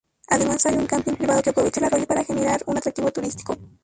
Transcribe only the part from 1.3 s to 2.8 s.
que aprovecha el arroyo para generar un